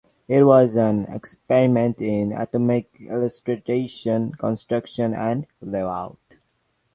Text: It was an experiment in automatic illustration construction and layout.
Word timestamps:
It 0.27 0.45
was 0.45 0.77
an 0.77 1.03
experiment 1.13 2.01
in 2.01 2.33
automatic 2.33 2.89
illustration 3.07 4.31
construction 4.31 5.13
and 5.13 5.45
layout. 5.61 6.17